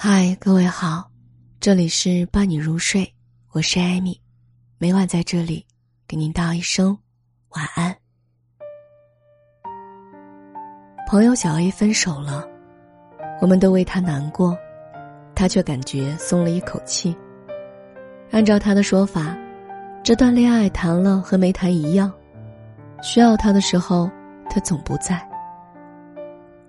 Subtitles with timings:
[0.00, 1.10] 嗨，各位好，
[1.58, 3.12] 这里是伴你入睡，
[3.50, 4.16] 我是艾米，
[4.78, 5.66] 每晚在这里
[6.06, 6.96] 给您道一声
[7.48, 7.92] 晚安。
[11.08, 12.48] 朋友小 A 分手了，
[13.40, 14.56] 我们都为他难过，
[15.34, 17.12] 他却感觉松了一口气。
[18.30, 19.36] 按照他的说法，
[20.04, 22.12] 这段恋爱谈了和没谈一样，
[23.02, 24.08] 需要他的时候
[24.48, 25.20] 他总不在。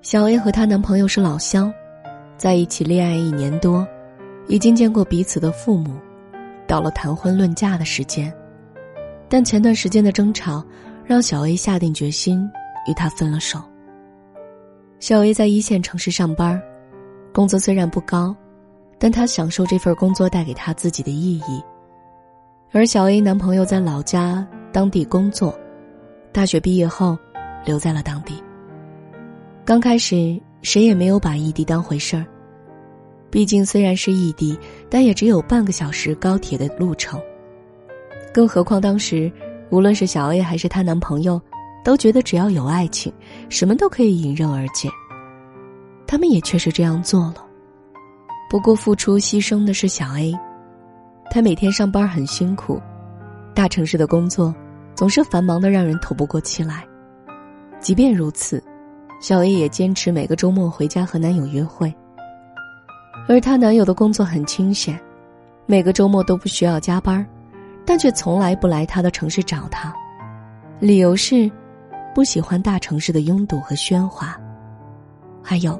[0.01, 1.71] 小 A 和她男朋友是老乡。
[2.39, 3.85] 在一起恋爱一年多，
[4.47, 5.93] 已经见过彼此的父母，
[6.65, 8.33] 到了谈婚论嫁的时间，
[9.27, 10.63] 但前段时间的争吵
[11.05, 12.49] 让小 A 下定决心
[12.87, 13.61] 与他分了手。
[15.01, 16.61] 小 A 在一线城市上班，
[17.33, 18.33] 工资虽然不高，
[18.97, 21.61] 但她享受这份工作带给她自己的意义。
[22.71, 25.53] 而小 A 男朋友在老家当地工作，
[26.31, 27.17] 大学毕业后
[27.65, 28.41] 留在了当地。
[29.65, 30.41] 刚开始。
[30.61, 32.25] 谁也没有把异地当回事儿。
[33.31, 34.57] 毕竟虽然是异地，
[34.89, 37.21] 但也只有半个小时高铁的路程。
[38.33, 39.31] 更何况当时，
[39.69, 41.39] 无论是小 A 还是她男朋友，
[41.83, 43.13] 都觉得只要有爱情，
[43.49, 44.89] 什么都可以迎刃而解。
[46.07, 47.45] 他们也确实这样做了。
[48.49, 50.33] 不过付出牺牲的是小 A，
[51.29, 52.81] 她每天上班很辛苦，
[53.53, 54.53] 大城市的工作
[54.95, 56.83] 总是繁忙的让人透不过气来。
[57.79, 58.63] 即便如此。
[59.19, 61.93] 小 A 也坚持每个周末回家和男友约会，
[63.27, 64.97] 而她男友的工作很清闲，
[65.65, 67.25] 每个周末都不需要加班，
[67.85, 69.93] 但却从来不来她的城市找她，
[70.79, 71.51] 理由是
[72.15, 74.39] 不喜欢大城市的拥堵和喧哗。
[75.43, 75.77] 还有，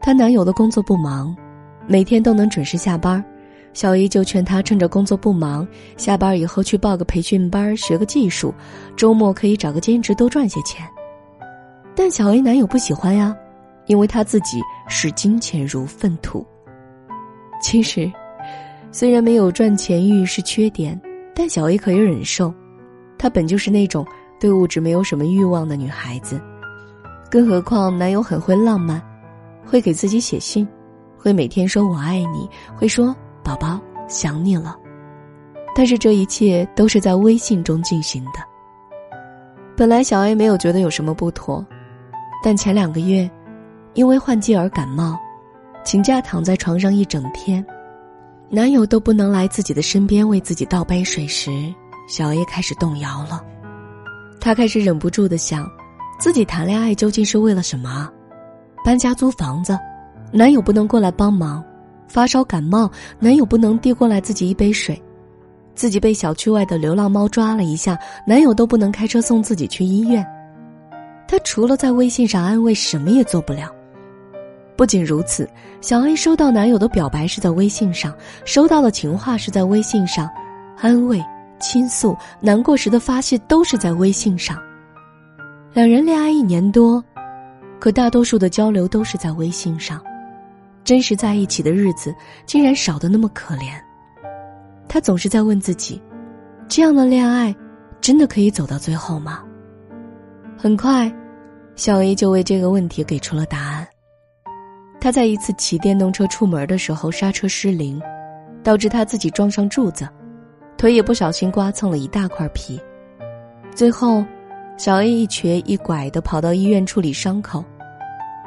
[0.00, 1.34] 她男友的工作不忙，
[1.86, 3.24] 每天都能准时下班，
[3.72, 5.64] 小 A 就劝她趁着工作不忙，
[5.96, 8.52] 下班以后去报个培训班学个技术，
[8.96, 10.84] 周末可以找个兼职多赚些钱。
[11.94, 13.36] 但小 A 男友不喜欢呀，
[13.86, 16.46] 因为他自己视金钱如粪土。
[17.60, 18.10] 其实，
[18.90, 20.98] 虽然没有赚钱欲是缺点，
[21.34, 22.52] 但小 A 可以忍受。
[23.18, 24.06] 她本就是那种
[24.38, 26.40] 对物质没有什么欲望的女孩子，
[27.30, 29.02] 更何况男友很会浪漫，
[29.66, 30.66] 会给自己写信，
[31.18, 33.78] 会每天说我爱你，会说宝宝
[34.08, 34.74] 想你了。
[35.74, 38.40] 但是这一切都是在微信中进行的。
[39.76, 41.64] 本来小 A 没有觉得有什么不妥。
[42.42, 43.30] 但前两个月，
[43.94, 45.18] 因为换季而感冒，
[45.84, 47.64] 请假躺在床上一整天，
[48.48, 51.50] 男友都不能来自己的身边为自己倒杯水时，
[52.08, 53.42] 小 A 开始动摇了。
[54.40, 55.68] 她开始忍不住的想，
[56.18, 58.10] 自己谈恋爱究竟是为了什么？
[58.82, 59.78] 搬家租房子，
[60.32, 61.62] 男友不能过来帮忙；
[62.08, 64.96] 发烧感冒，男友不能递过来自己一杯水；
[65.74, 70.26] 自己被小区外的流浪猫抓了一下，男友都不能开车送自己去医院。
[71.30, 73.72] 她除了在微信上安慰，什么也做不了。
[74.76, 75.48] 不仅如此，
[75.80, 78.12] 小 A 收到男友的表白是在微信上，
[78.44, 80.28] 收到的情话是在微信上，
[80.76, 81.24] 安慰、
[81.60, 84.60] 倾诉、难过时的发泄都是在微信上。
[85.72, 87.00] 两人恋爱一年多，
[87.78, 90.02] 可大多数的交流都是在微信上，
[90.82, 92.12] 真实在一起的日子
[92.44, 93.80] 竟然少得那么可怜。
[94.88, 96.02] 她总是在问自己：
[96.66, 97.54] 这样的恋爱，
[98.00, 99.44] 真的可以走到最后吗？
[100.62, 101.10] 很快。
[101.74, 103.88] 小 A 就为这个问题给出了答案。
[105.00, 107.98] 他在一次骑电动车出门的时候刹车失灵，
[108.62, 110.06] 导致他自己撞上柱子，
[110.76, 112.78] 腿也不小心刮蹭了一大块皮。
[113.74, 114.22] 最后，
[114.76, 117.64] 小 A 一瘸一拐的跑到医院处理伤口，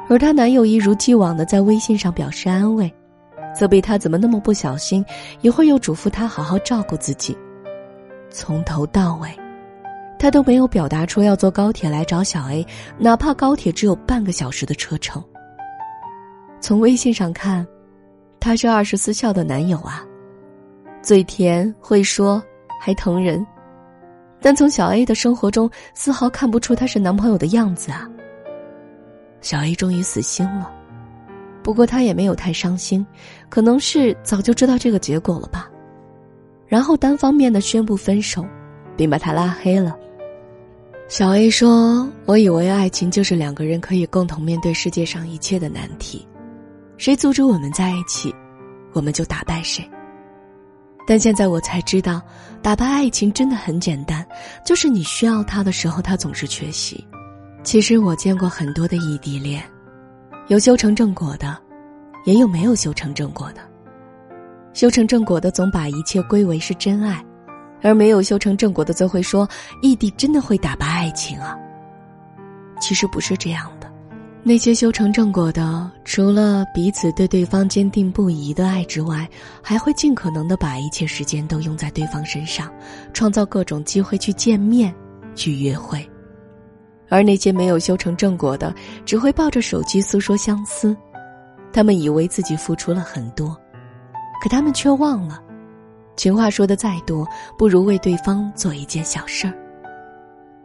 [0.08, 2.88] 而她男友一如既往的在微信上表示安慰，
[3.52, 5.04] 责备她怎么那么不小心，
[5.40, 7.36] 一会儿又嘱咐她好好照顾自己。
[8.30, 9.28] 从头到尾。
[10.18, 12.66] 他都没有表达出要坐高铁来找小 A，
[12.98, 15.22] 哪怕高铁只有半个小时的车程。
[16.60, 17.66] 从微信上看，
[18.40, 20.02] 他是二十四孝的男友啊，
[21.02, 22.42] 嘴甜会说
[22.80, 23.46] 还疼人，
[24.40, 28.08] 但从小 A 的生活中丝毫看不出他是男朋友的样子啊。
[29.42, 30.72] 小 A 终于死心了，
[31.62, 33.06] 不过他也没有太伤心，
[33.50, 35.68] 可能是早就知道这个结果了吧，
[36.66, 38.46] 然后单方面的宣布分手，
[38.96, 39.96] 并把他拉黑了。
[41.06, 46.26] 小 A 说：“我以为爱情就是两个人可以共同面对世界上一切的难题，
[46.96, 48.34] 谁阻止我们在一起，
[48.94, 49.88] 我们就打败谁。
[51.06, 52.22] 但现在我才知道，
[52.62, 54.26] 打败爱情真的很简单，
[54.64, 57.06] 就是你需要他的时候，他总是缺席。
[57.62, 59.62] 其实我见过很多的异地恋，
[60.48, 61.58] 有修成正果的，
[62.24, 63.60] 也有没有修成正果的。
[64.72, 67.22] 修成正果的总把一切归为是真爱。”
[67.84, 69.48] 而没有修成正果的，则会说
[69.82, 71.56] 异地真的会打败爱情啊。
[72.80, 73.88] 其实不是这样的，
[74.42, 79.28] 那些修成正果的，除了彼此对对方坚定不移的爱之外，
[79.62, 82.72] 还会尽可能的把一切时间都用在对方身上，
[83.12, 84.92] 创造各种机会去见面、
[85.34, 86.04] 去约会。
[87.10, 90.96] 而那些没有修成正果的，只会抱着手机诉说相思。
[91.72, 93.56] 他们以为自己付出了很多，
[94.42, 95.40] 可他们却忘了，
[96.16, 97.26] 情话说的再多，
[97.58, 99.54] 不如为对方做一件小事儿。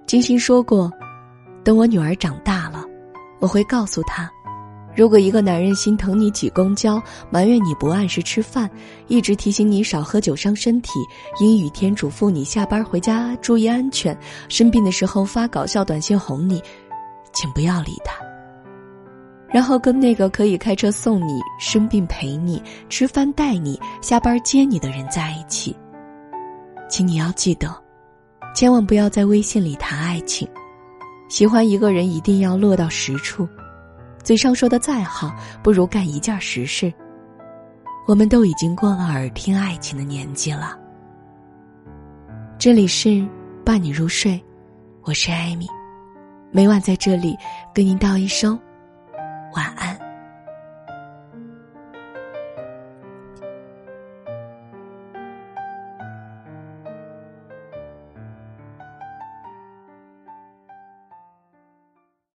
[0.06, 0.92] 金星说过
[1.64, 2.84] ：“等我女儿长大了。”
[3.40, 4.30] 我会告诉她，
[4.96, 8.70] 如果一个男人心疼你挤公交，埋怨你不按时吃饭，
[9.08, 10.92] 一直提醒你少喝酒伤身体，
[11.40, 14.18] 阴雨天嘱咐你下班回家注意安全，
[14.50, 16.62] 生病的时候发搞笑短信哄你，
[17.32, 18.29] 请不要理他。
[19.52, 25.76] 然后跟那个可以开车送你、生病陪你、吃饭带你、下班接你的人在一起。
[26.88, 27.76] 请你要记得，
[28.56, 30.48] 千万不要在微信里谈爱情。
[31.30, 33.48] 喜欢一个人一定要落到实处，
[34.24, 35.32] 嘴上说的再好，
[35.64, 36.92] 不如干一件实事。
[38.08, 40.76] 我们都已经过了耳听爱情的年纪了。
[42.58, 43.24] 这里是
[43.64, 44.44] 伴你入睡，
[45.04, 45.68] 我是艾米，
[46.52, 47.38] 每晚在这里
[47.74, 48.60] 跟您道一声
[49.54, 49.99] 晚安。